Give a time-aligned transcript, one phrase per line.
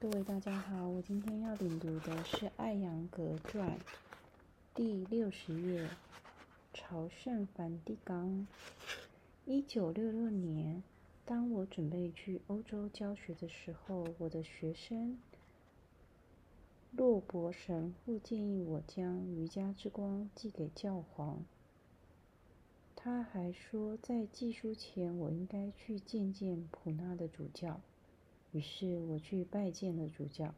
[0.00, 3.76] 各位大家好，我今天要领读的是《艾扬格传》
[4.74, 5.90] 第六十页，
[6.72, 8.46] 朝圣梵蒂冈。
[9.44, 10.82] 一九六六年，
[11.26, 15.18] 当我准备去欧洲教学的时候，我的学生
[16.92, 21.44] 洛伯神父建议我将瑜伽之光寄给教皇。
[22.96, 27.82] 他还说，在寄书前，我应该去见见普纳的主教。
[28.52, 30.54] 于是我去拜见了主教，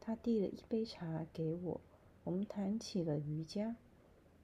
[0.00, 1.80] 他递了一杯茶给我，
[2.24, 3.76] 我们谈起了瑜伽。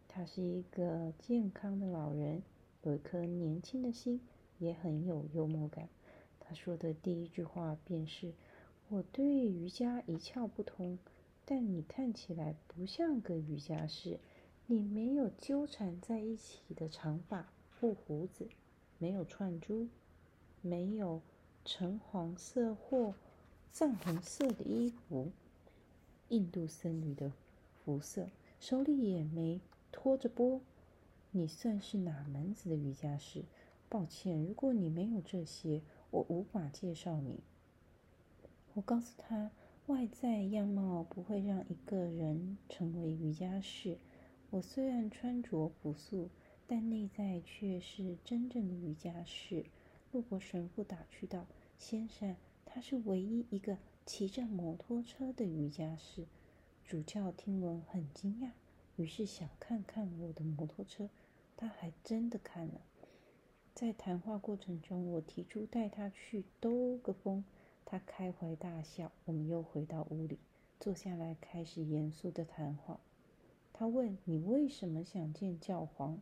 [0.07, 2.43] 他是一个健康的老人，
[2.83, 4.21] 有一颗年轻的心，
[4.59, 5.89] 也很有幽默感。
[6.39, 8.33] 他说的第一句话便是
[8.89, 10.97] ：“我对瑜伽一窍不通，
[11.45, 14.21] 但你看起来不像个瑜伽师。
[14.69, 18.49] 你没有纠缠在一起的长发或胡子，
[18.99, 19.89] 没有串珠，
[20.63, 21.21] 没有。”
[21.69, 23.13] 橙黄色或
[23.73, 25.33] 藏红色的衣服，
[26.29, 27.33] 印度僧侣的
[27.75, 28.29] 服色，
[28.61, 30.61] 手里也没托着钵。
[31.33, 33.43] 你算是哪门子的瑜伽士？
[33.89, 37.41] 抱歉，如果你没有这些，我无法介绍你。
[38.75, 39.51] 我告诉他，
[39.87, 43.99] 外在样貌不会让一个人成为瑜伽士。
[44.51, 46.31] 我虽然穿着朴素，
[46.69, 49.67] 但内在却是真正的瑜伽士。
[50.13, 51.47] 路伯神父打趣道
[51.79, 56.27] ：“先生，他是唯一一个骑着摩托车的瑜伽师。”
[56.85, 58.51] 主教听闻很惊讶，
[58.97, 61.09] 于是想看看我的摩托车。
[61.57, 62.81] 他还真的看了。
[63.75, 67.45] 在谈话过程中，我提出带他去兜个风，
[67.85, 69.13] 他开怀大笑。
[69.25, 70.39] 我们又回到屋里，
[70.81, 73.01] 坐下来开始严肃的谈话。
[73.73, 76.21] 他问：“你为什么想见教皇？”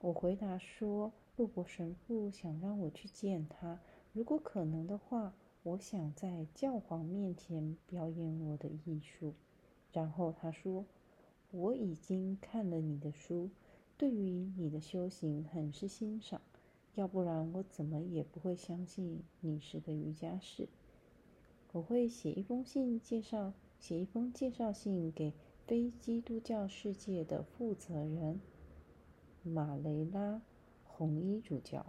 [0.00, 1.12] 我回答说。
[1.36, 3.80] 路伯神父想让我去见他，
[4.12, 9.34] 如果可能的话，我想在教皇面前表演我的艺术。
[9.92, 10.84] 然后他说
[11.50, 13.50] ：“我已经看了你的书，
[13.96, 16.40] 对于你的修行很是欣赏，
[16.94, 20.68] 要不然我怎么也不会相信你是个瑜伽士。
[21.72, 25.32] 我会写一封信介绍，写一封介绍信给
[25.66, 28.40] 非基督教世界的负责人
[29.42, 30.42] 马雷拉。”
[30.84, 31.86] 红衣主教，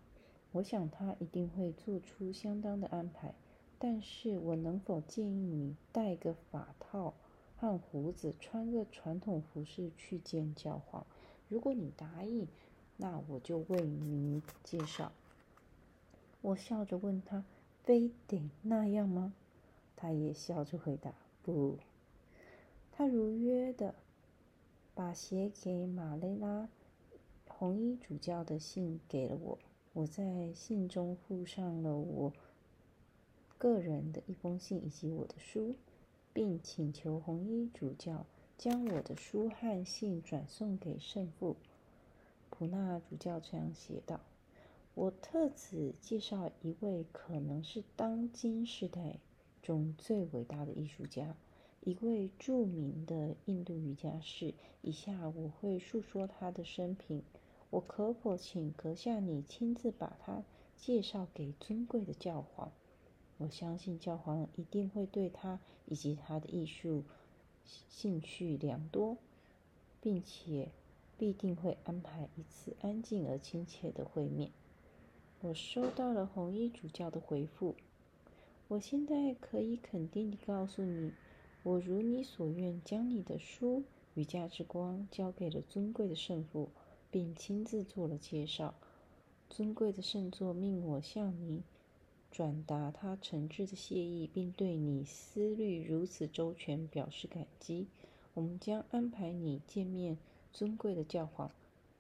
[0.54, 3.36] 我想他一定会做出相当的安排。
[3.78, 7.14] 但是我能否建议你戴个法套
[7.58, 11.06] 和胡子，穿个传统服饰去见教皇？
[11.50, 12.48] 如果你答应，
[12.96, 15.12] 那我就为你介绍。
[16.42, 17.44] 我笑着问他
[17.84, 19.34] ：“非得那样吗？”
[19.98, 21.78] 他也笑着回答：“不。”
[22.94, 23.96] 他如约的
[24.96, 26.70] 把写给马雷拉。
[27.48, 29.60] 红衣主教的信给了我，
[29.94, 32.34] 我在信中附上了我
[33.60, 35.76] 个人的一封信以及我的书，
[36.34, 38.26] 并请求红衣主教
[38.58, 41.58] 将我的书和信转送给圣父。
[42.50, 44.20] 普纳主教这样写道
[44.96, 49.20] ：“我特此介绍一位可能是当今时代
[49.62, 51.36] 中最伟大的艺术家，
[51.82, 54.56] 一位著名的印度瑜伽士。
[54.82, 57.22] 以下我会述说他的生平。”
[57.74, 60.44] 我可否请阁下你亲自把他
[60.78, 62.72] 介绍给尊贵的教皇？
[63.40, 67.04] 我相信教皇一定会对他以及他的艺术
[67.66, 69.18] 兴趣良多，
[70.00, 70.70] 并且
[71.18, 74.52] 必定会安排一次安静而亲切的会面。
[75.42, 77.76] 我收到了红衣主教的回复。
[78.68, 81.12] 我现在可以肯定地告诉你，
[81.64, 83.80] 我如你所愿，将你的书
[84.14, 86.70] 《与价值观》交给了尊贵的圣父。
[87.14, 88.74] 并亲自做了介绍。
[89.48, 91.62] 尊贵的圣座命我向你
[92.32, 97.86] 转达他诚挚的谢意，并对你思虑如此周全表示感激。
[98.34, 100.18] 我们将安排你见面
[100.52, 101.52] 尊贵的教皇，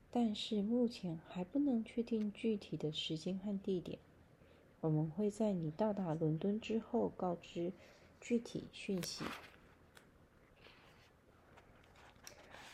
[0.09, 4.00] 但是目前还不能确定具体的时间和地点。
[4.81, 7.72] 我们会在你到达伦敦之后告知
[8.19, 9.23] 具体讯息。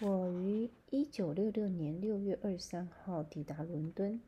[0.02, 4.22] 我于一九六六年六月二十三号抵达伦敦。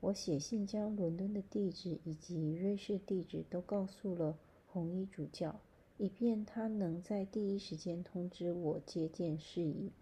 [0.00, 5.60] 我写信将伦敦的地址以及瑞士地址都告诉了红衣主教，
[5.98, 9.92] 以便他能在第一时间通知我接见事宜。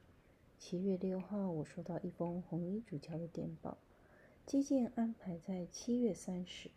[0.57, 3.77] 七月六号，我收到一封红衣主教的电报，
[4.47, 6.71] 接见安排在七月三十。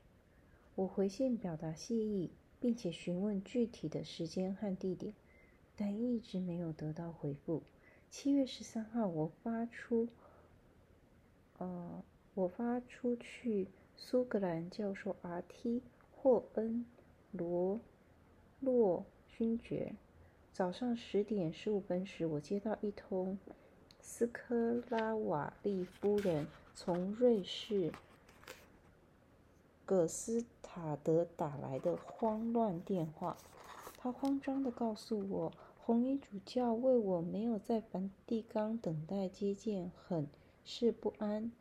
[0.74, 5.14] 我回信表达谢意，并且询问具体的时间和地点，
[5.76, 7.62] 但一直没有得到回复。
[8.16, 10.08] 七月十三号，我发出，
[11.58, 12.04] 呃，
[12.36, 15.82] 我发出去苏格兰教授 R.T.
[16.12, 16.86] 霍恩
[17.32, 17.80] 罗
[18.60, 19.96] 洛勋爵。
[20.52, 23.40] 早上十点十五分时，我接到一通
[24.00, 26.46] 斯科拉瓦利夫人
[26.76, 27.92] 从瑞士
[29.88, 33.36] 葛斯塔德打来的慌乱电话。
[33.98, 35.52] 她慌张地告诉我，
[35.86, 40.30] 红衣主教为我没有在梵蒂冈等待接见很
[40.64, 41.52] 是不安，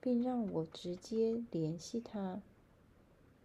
[0.00, 2.40] 并让我直接联系他。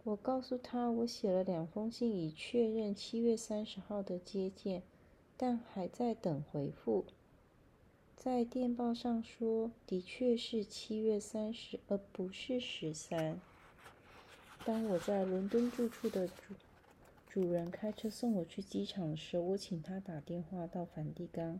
[0.04, 4.82] 我告诉他，我写了两封信，以确认七月三十号的接见。
[5.36, 7.04] 但还在等回复。
[8.16, 13.38] 在电报上说，的确是七月三十，而不是十三。
[14.64, 16.54] 当我在伦敦住处的主
[17.32, 21.58] 主人开车送我去机场时，我请他打电话到梵蒂冈，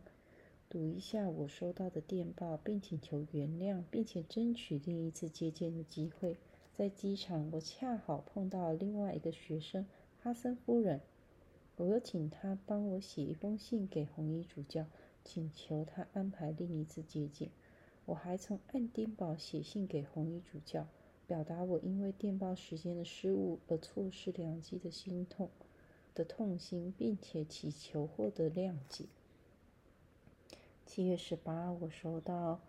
[0.68, 6.36] 读一下我收到的电报，并请求原谅，并且争取另一次接见的机会。
[6.74, 9.86] 在机场，我恰好碰到了另外一个学生
[10.20, 11.00] 哈森夫人。
[11.76, 14.84] 我又请他帮我写一封信给红衣主教，
[15.24, 17.48] 请求他安排另一次接见。
[18.04, 20.86] 我还从爱丁堡写信给红衣主教，
[21.32, 25.48] 表达我因为电报时间的失误而错失良机的心痛
[26.14, 29.06] 的痛心，并且祈求获得谅解。
[30.84, 32.60] 七月十八，我收到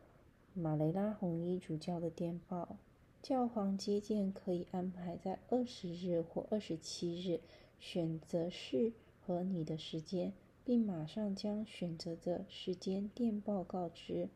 [0.54, 2.78] 马雷拉红衣主教的电报，
[3.22, 7.42] 教皇接见可以安排在二十日或二十七日。
[7.82, 10.32] 选择适合你的时间，
[10.64, 14.30] 并马上将选择的时间电报告知。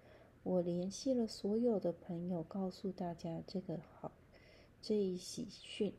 [0.44, 4.12] 我联系了所有的朋友，告诉大家这个好
[4.81, 5.94] 这一喜讯：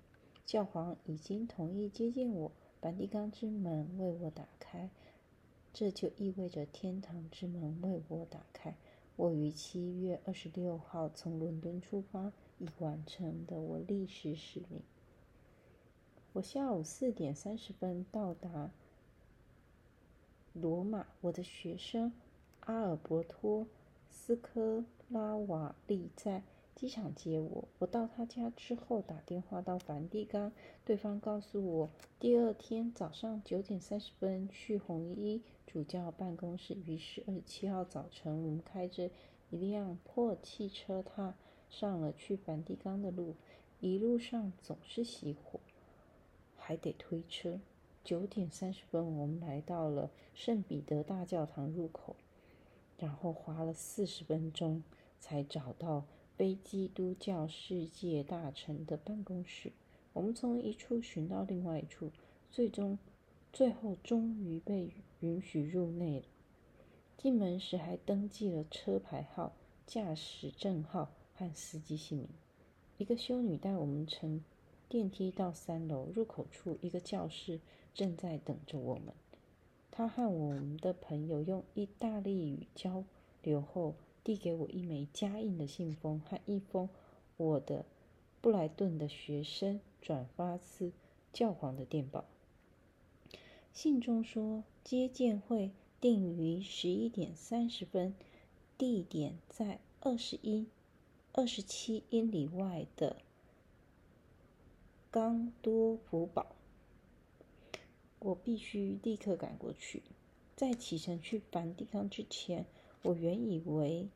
[0.46, 4.90] 教皇已经同意接见我，梵蒂冈之门为我打开。
[5.72, 8.74] 这就意味着天堂之门为我打开。
[9.16, 14.80] 我于七月二十六号从伦敦出发，已完成的我历史使命。
[16.32, 18.70] 我下午四点三十分到达
[20.52, 21.06] 罗马。
[21.20, 22.12] 我的学生
[22.60, 23.64] 阿尔伯托·
[24.08, 26.42] 斯科拉瓦利在
[26.78, 27.66] 机场接我。
[27.80, 30.52] 我到他家之后打电话到梵蒂冈，
[30.84, 31.90] 对方告诉我
[32.20, 36.76] 第二天早上九点三十分去红衣主教办公室。
[36.86, 39.10] 于是二十七号早晨，我们开着
[39.50, 41.34] 一辆破汽车，踏
[41.68, 43.34] 上了去梵蒂冈的路。
[43.80, 45.58] 一路上总是熄火。
[46.54, 47.58] 还得推车。
[48.04, 52.14] 九点三十分，我们来到了圣彼得大教堂入口，
[52.98, 54.82] 然后花了四十分钟
[55.18, 56.04] 才找到
[56.38, 59.72] 非基督教世界大臣的办公室。
[60.12, 62.12] 我们从一处寻到另外一处，
[62.48, 62.96] 最终
[63.52, 66.26] 最后终于被允许入内了。
[67.16, 72.28] 进门时还登记了车牌号、驾驶证号和司机姓名。
[72.98, 74.40] 一个修女带我们乘。
[74.88, 77.60] 电梯到三楼入口处，一个教室
[77.92, 79.12] 正在等着我们。
[79.90, 83.04] 她和我们的朋友用意大利语交
[83.42, 83.96] 流后，
[84.28, 86.90] 递给我一枚加印的信封和一封
[87.38, 87.86] 我的
[88.42, 90.92] 布莱顿的学生转发自
[91.32, 92.26] 教皇的电报。
[93.72, 98.14] 信中说，接见会定于十一点三十分，
[98.76, 100.66] 地点在二十一、
[101.32, 103.16] 二十七英里外的。
[105.10, 106.54] 冈多福堡，
[108.18, 110.02] 我必须立刻赶过去。
[110.54, 112.66] 在启程去梵蒂冈之前，
[113.02, 114.08] 我原以为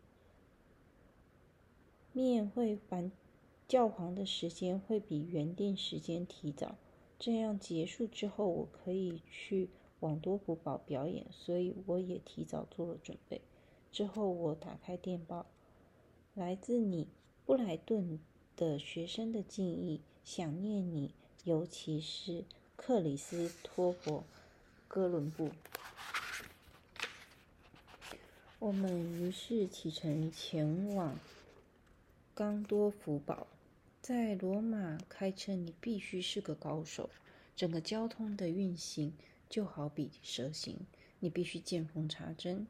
[2.12, 3.10] 面会梵
[3.66, 6.76] 教皇的时间会比原定时间提早，
[7.18, 9.70] 这样结束之后我可以去
[10.00, 13.40] 往多福堡表演，所以我也提早做了准备。
[13.90, 15.46] 之后我打开电报，
[16.34, 17.08] 来自你
[17.46, 18.18] 布莱顿
[18.56, 20.00] 的学生的敬意。
[20.24, 22.44] 想念你，尤其是
[22.76, 24.18] 克里斯托弗·
[24.86, 25.50] 哥伦布。
[28.62, 31.18] 我们于是启程前往
[32.32, 33.48] 冈多福堡。
[34.00, 37.10] 在罗马开车，你必须是个高手。
[37.56, 39.14] 整个交通的运行
[39.50, 40.78] 就好比蛇行，
[41.18, 42.68] 你必须见缝插针，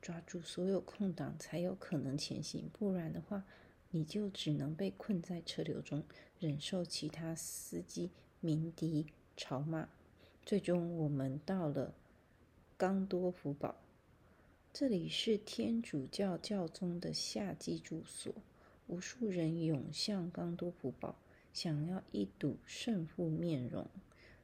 [0.00, 2.70] 抓住所有空档，才有可能前行。
[2.72, 3.44] 不然的话，
[3.90, 6.02] 你就只能被困在车流中。
[6.40, 8.08] 忍受其他司机
[8.40, 9.90] 鸣笛吵骂，
[10.46, 11.92] 最终我们到了
[12.78, 13.74] 冈多福堡。
[14.76, 18.34] 这里是天主教教宗的夏季住所，
[18.88, 21.14] 无数人涌向冈多福堡，
[21.52, 23.86] 想要一睹圣父面容。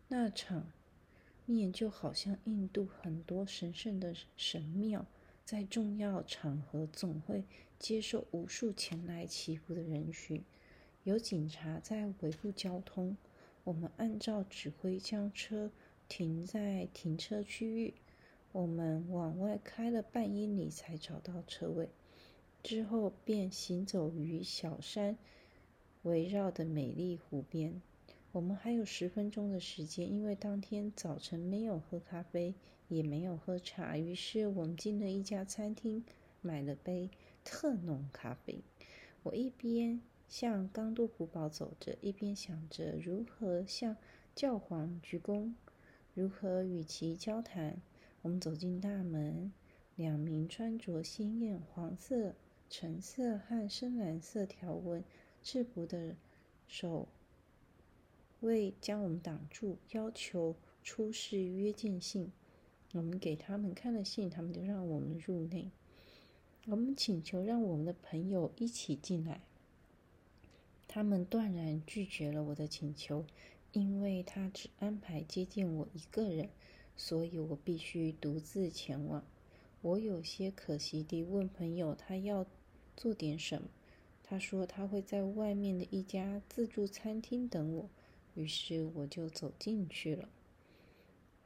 [0.07, 0.71] 那场
[1.47, 5.05] 面就好像印度很多神圣的神庙，
[5.45, 7.43] 在重要场合总会
[7.81, 10.45] 接受无数前来祈福的人群。
[11.03, 13.17] 有警察在维护交通。
[13.65, 15.73] 我们按照指挥将车
[16.09, 17.95] 停在停车区域。
[18.53, 21.89] 我们往外开了半英里才找到车位，
[22.65, 25.17] 之后便行走于小山
[26.03, 27.81] 围绕的美丽湖边。
[28.33, 32.55] 我们还有十分钟的时间，因为当天早晨没有喝咖啡，
[32.89, 33.97] 也没有喝茶。
[33.97, 36.05] 于是我们进了一家餐厅，
[36.41, 37.09] 买了杯
[37.45, 38.63] 特浓咖啡。
[39.23, 43.97] 我一边向刚多古堡走着，一边想着如何向
[44.35, 45.53] 教皇鞠躬，
[46.15, 47.81] 如何与其交谈。
[48.23, 49.53] 我们走进大门，
[49.97, 52.35] 两名穿着鲜艳黄色、
[52.69, 55.03] 橙色和深蓝色条纹
[55.43, 56.17] 制服的
[56.67, 57.09] 手。
[58.41, 62.31] 卫将我们挡住，要求出示约见信。
[62.93, 65.71] 我们给他们看了信，他们就让我们入内。
[66.67, 69.41] 我们请求让我们的朋友一起进来，
[70.87, 73.25] 他们断然拒绝了我的请求，
[73.73, 76.51] 因为他只安排接见我一个人，
[77.03, 79.25] 所以我必须独自前往。
[79.81, 82.45] 我有些可惜地问朋友，他要
[82.95, 83.69] 做点什么？
[84.23, 87.89] 他说他会在外面的一家自助餐厅等我。
[88.35, 90.29] 于是我就走进去了。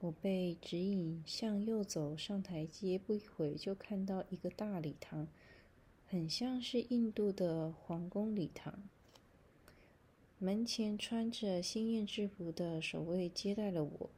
[0.01, 5.29] 我被指引向右走上台阶，不一会就看到一个大礼堂，
[6.09, 8.83] 很像是印度的皇宫礼堂。
[10.41, 14.11] 门前穿着鲜艳制服的守卫接待了我，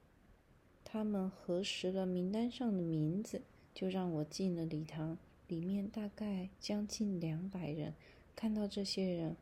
[0.88, 3.43] 他们核实了名单上的名字，
[3.75, 5.19] 就让我进了礼堂。
[5.49, 7.93] 里面大概将近两百人。
[8.37, 9.37] 看到这些人。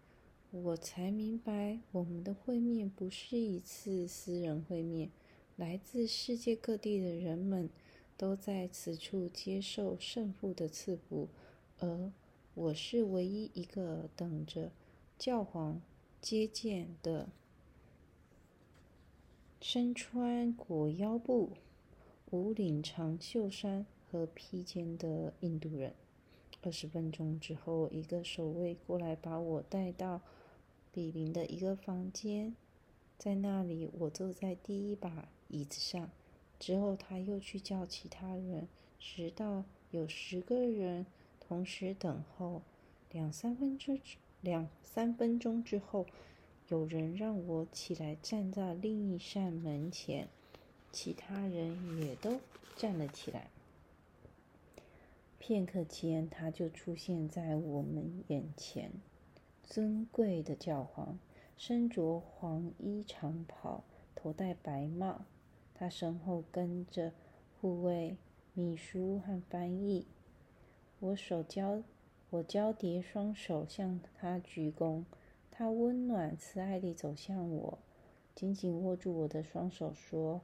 [0.50, 5.10] 我才明白，我们的会面不是一次私人会面。
[5.56, 7.68] 来自世界各地的人们
[8.16, 11.28] 都在此处接受圣父的赐福，
[11.80, 12.12] 而
[12.54, 14.70] 我是唯一一个等着
[15.18, 15.82] 教皇
[16.20, 17.28] 接见的。
[19.66, 21.52] 身穿裹腰布、
[22.30, 25.94] 无领长袖衫和披肩的印度人。
[26.60, 30.20] 二十分钟之后，一个守卫过来把我带到。
[30.92, 32.54] 比邻的一个房间，
[33.16, 36.10] 在那里，我坐在第一把椅子上。
[36.60, 38.68] 之后，他又去叫其他人，
[39.00, 41.06] 直到有十个人
[41.40, 42.60] 同时等候。
[43.10, 43.98] 两三分钟，
[44.42, 46.04] 两三分钟之后，
[46.68, 50.28] 有人让我起来站在另一扇门前，
[50.90, 52.40] 其他人也都
[52.74, 53.50] 站了起来。
[55.38, 58.90] 片刻间，他就出现在我们眼前。
[59.62, 61.18] 尊贵的教皇，
[61.58, 65.26] 身着黄衣长袍，头戴白帽。
[65.74, 67.12] 他身后跟着
[67.60, 68.16] 护卫、
[68.54, 70.06] 秘书和翻译。
[71.00, 71.82] 我手交，
[72.30, 75.04] 我交叠双手向他鞠躬。
[75.56, 77.78] 他温暖慈爱地走向我，
[78.34, 80.40] 紧紧握住我的双手，说：“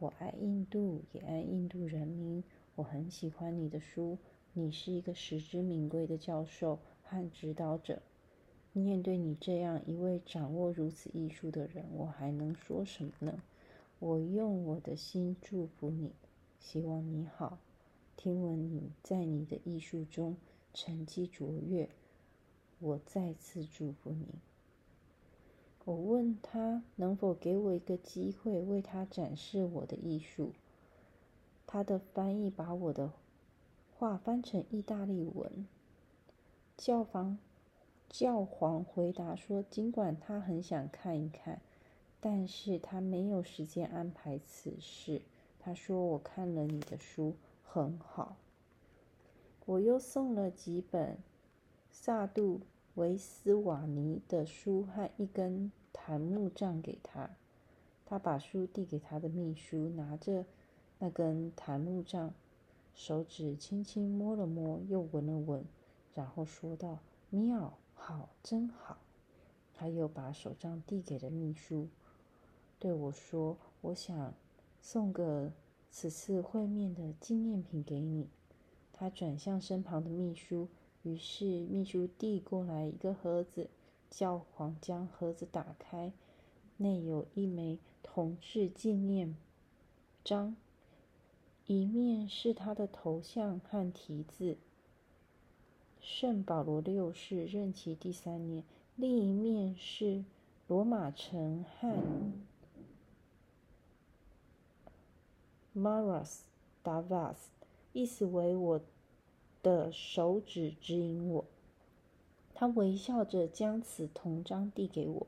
[0.00, 2.42] 我爱印度，也爱印度人民。
[2.76, 4.16] 我很喜欢你的书，
[4.54, 8.00] 你是一个实至名归的教授和指导者。”
[8.72, 13.42] 面对你这样一位掌握如此艺术的人，我还能说什么呢？
[13.98, 16.10] 我用我的心祝福你，
[16.58, 17.58] 希望你好。
[18.16, 20.38] 听闻你在你的艺术中
[20.72, 21.90] 成绩卓越，
[22.78, 24.26] 我再次祝福你。
[25.84, 30.52] 我问他能否给我一个机会为他展示我的艺术。
[31.66, 33.12] 他的翻译把我的
[33.96, 35.66] 话翻成意大利文。
[36.76, 37.38] 教房。
[38.10, 41.60] 教皇回答说：“尽管他很想看一看，
[42.20, 45.22] 但是他没有时间安排此事。”
[45.58, 48.36] 他说：“我看了你的书，很好。”
[49.66, 51.18] 我又送了几本
[51.90, 52.60] 萨杜
[52.94, 57.30] 维斯瓦尼的书和一根檀木杖给他。
[58.06, 60.44] 他把书递给他的秘书，拿着
[60.98, 62.32] 那根檀木杖，
[62.94, 65.64] 手指轻轻摸了摸，又闻了闻，
[66.14, 66.98] 然后说道
[67.30, 68.98] ：“妙。”好，真好。
[69.72, 71.88] 他又把手杖递给了秘书，
[72.78, 74.34] 对我说：“我想
[74.82, 75.50] 送个
[75.90, 78.28] 此次会面的纪念品给你。”
[78.92, 80.68] 他转向身旁的秘书，
[81.04, 83.70] 于是秘书递过来一个盒子。
[84.10, 86.12] 教皇将盒子打开，
[86.76, 89.34] 内有一枚铜制纪念
[90.22, 90.54] 章，
[91.66, 94.56] 一面是他的头像和题字。
[96.00, 98.62] 圣保罗六世任期第三年，
[98.94, 100.22] 另一面是
[100.68, 101.88] 罗马城和
[105.74, 106.42] Maras
[106.84, 107.38] Davas，
[107.92, 108.80] 意思为我
[109.64, 111.44] 的手指指引我。
[112.54, 115.26] 他微笑着将此铜章递给我，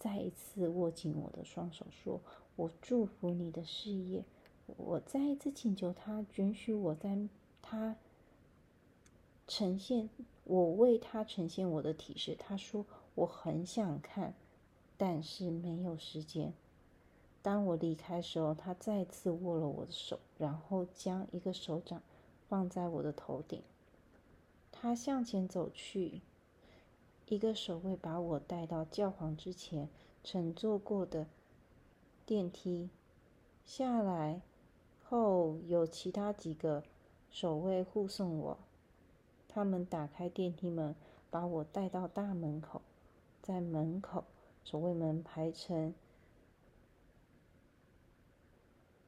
[0.00, 2.20] 再一次握紧我的双手，说
[2.56, 4.24] ：“我祝福你的事业。
[4.76, 7.16] 我再一次请求他允许我在
[7.62, 7.96] 他
[9.46, 10.10] 呈现，
[10.42, 12.34] 我为他呈现我的体式。
[12.34, 12.84] 他说
[13.14, 14.34] 我很想看，
[14.96, 16.52] 但是没有时间。
[17.40, 22.02] 当我离开时候，他再次握了我的手，然后将一个手掌
[22.48, 23.62] 放在我的头顶。
[24.72, 26.22] 他向前走去，
[27.26, 29.88] 一个守卫把我带到教皇之前
[30.24, 31.26] 乘坐过的
[32.24, 32.88] 电梯
[33.64, 34.40] 下来
[35.04, 36.84] 后，有其他几个
[37.30, 38.58] 守卫护送我。
[39.48, 40.94] 他们打开电梯门，
[41.30, 42.82] 把我带到大门口，
[43.42, 44.24] 在门口，
[44.64, 45.92] 守卫们排成。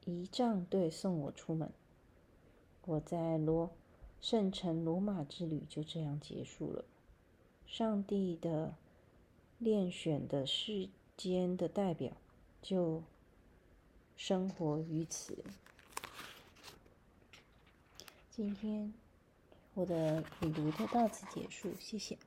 [0.07, 1.71] 仪仗队送我出门，
[2.91, 3.71] 我在罗
[4.21, 6.85] 圣城罗马之旅就这样结束了。
[7.65, 8.75] 上帝的
[9.59, 12.17] 恋选的世间的代表
[12.61, 13.05] 就
[14.17, 15.45] 生活于此。
[18.29, 18.93] 今天
[19.75, 22.19] 我的旅途就到此结束，谢谢。